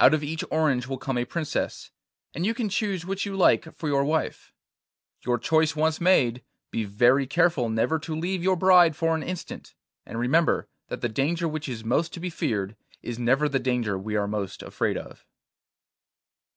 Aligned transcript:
Out 0.00 0.14
of 0.14 0.24
each 0.24 0.42
orange 0.50 0.88
will 0.88 0.98
come 0.98 1.16
a 1.16 1.24
princess, 1.24 1.92
and 2.34 2.44
you 2.44 2.54
can 2.54 2.68
choose 2.68 3.06
which 3.06 3.24
you 3.24 3.36
like 3.36 3.72
for 3.76 3.86
your 3.86 4.04
wife. 4.04 4.52
Your 5.24 5.38
choice 5.38 5.76
once 5.76 6.00
made, 6.00 6.42
be 6.72 6.82
very 6.84 7.24
careful 7.24 7.68
never 7.68 7.96
to 8.00 8.16
leave 8.18 8.42
your 8.42 8.56
bride 8.56 8.96
for 8.96 9.14
an 9.14 9.22
instant, 9.22 9.76
and 10.04 10.18
remember 10.18 10.66
that 10.88 11.02
the 11.02 11.08
danger 11.08 11.46
which 11.46 11.68
is 11.68 11.84
most 11.84 12.12
to 12.14 12.18
be 12.18 12.30
feared 12.30 12.74
is 13.00 13.16
never 13.16 13.48
the 13.48 13.60
danger 13.60 13.96
we 13.96 14.16
are 14.16 14.26
most 14.26 14.60
afraid 14.60 14.96
of. 14.96 15.24